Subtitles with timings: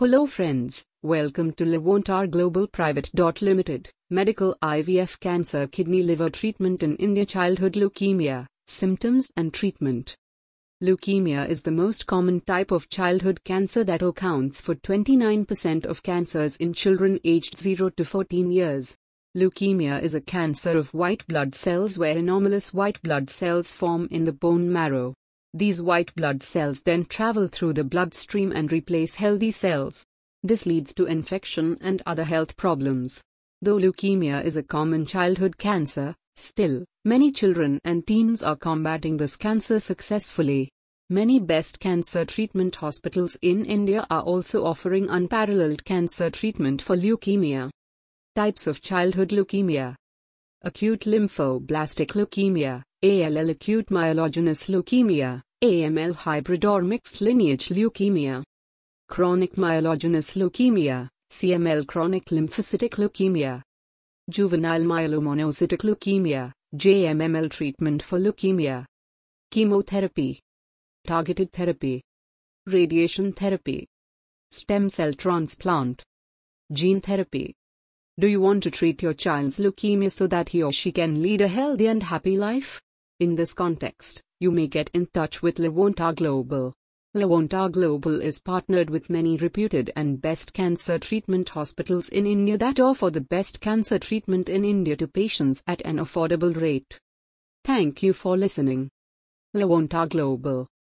[0.00, 3.10] Hello friends, welcome to Levontar Global Private
[3.42, 10.16] Limited, Medical IVF Cancer Kidney Liver Treatment in India Childhood Leukemia, Symptoms and Treatment
[10.82, 16.56] Leukemia is the most common type of childhood cancer that accounts for 29% of cancers
[16.56, 18.96] in children aged 0 to 14 years.
[19.36, 24.24] Leukemia is a cancer of white blood cells where anomalous white blood cells form in
[24.24, 25.12] the bone marrow.
[25.52, 30.06] These white blood cells then travel through the bloodstream and replace healthy cells.
[30.42, 33.20] This leads to infection and other health problems.
[33.60, 39.36] Though leukemia is a common childhood cancer, still, many children and teens are combating this
[39.36, 40.70] cancer successfully.
[41.10, 47.70] Many best cancer treatment hospitals in India are also offering unparalleled cancer treatment for leukemia.
[48.36, 49.96] Types of childhood leukemia
[50.62, 58.44] Acute lymphoblastic leukemia ALL acute myelogenous leukemia, AML hybrid or mixed lineage leukemia.
[59.08, 63.62] Chronic myelogenous leukemia, CML chronic lymphocytic leukemia.
[64.28, 68.84] Juvenile myelomonocytic leukemia, JMML treatment for leukemia.
[69.50, 70.40] Chemotherapy.
[71.06, 72.02] Targeted therapy.
[72.66, 73.86] Radiation therapy.
[74.50, 76.02] Stem cell transplant.
[76.70, 77.54] Gene therapy.
[78.20, 81.40] Do you want to treat your child's leukemia so that he or she can lead
[81.40, 82.78] a healthy and happy life?
[83.18, 86.74] In this context, you may get in touch with Levontar Global.
[87.16, 92.78] Levontar Global is partnered with many reputed and best cancer treatment hospitals in India that
[92.78, 97.00] offer the best cancer treatment in India to patients at an affordable rate.
[97.64, 98.90] Thank you for listening.
[99.56, 100.68] Levontar Global